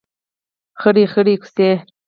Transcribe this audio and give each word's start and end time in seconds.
خړې 0.81 1.03
خړۍ 1.11 1.35
کوڅې 1.43 1.69